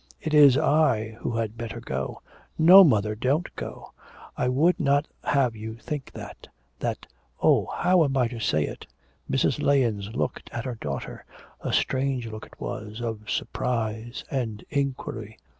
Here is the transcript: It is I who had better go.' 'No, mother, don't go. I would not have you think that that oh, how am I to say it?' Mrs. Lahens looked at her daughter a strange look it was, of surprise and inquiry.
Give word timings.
It 0.19 0.33
is 0.33 0.57
I 0.57 1.09
who 1.19 1.37
had 1.37 1.59
better 1.59 1.79
go.' 1.79 2.21
'No, 2.57 2.83
mother, 2.83 3.13
don't 3.13 3.55
go. 3.55 3.93
I 4.35 4.49
would 4.49 4.79
not 4.79 5.07
have 5.23 5.55
you 5.55 5.75
think 5.75 6.11
that 6.13 6.47
that 6.79 7.05
oh, 7.39 7.67
how 7.67 8.03
am 8.03 8.17
I 8.17 8.27
to 8.29 8.39
say 8.39 8.63
it?' 8.65 8.87
Mrs. 9.29 9.61
Lahens 9.61 10.11
looked 10.15 10.49
at 10.51 10.65
her 10.65 10.73
daughter 10.81 11.23
a 11.59 11.71
strange 11.71 12.25
look 12.25 12.47
it 12.47 12.59
was, 12.59 12.99
of 12.99 13.29
surprise 13.29 14.23
and 14.31 14.65
inquiry. 14.71 15.37